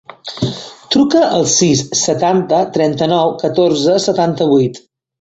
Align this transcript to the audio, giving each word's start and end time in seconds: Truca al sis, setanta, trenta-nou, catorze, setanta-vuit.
Truca 0.95 1.21
al 1.25 1.45
sis, 1.57 1.85
setanta, 2.01 2.65
trenta-nou, 2.81 3.39
catorze, 3.47 4.03
setanta-vuit. 4.11 4.87